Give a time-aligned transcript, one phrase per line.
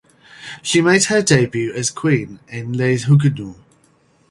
[0.63, 3.59] She made her debut as queen in "Les Huguenots".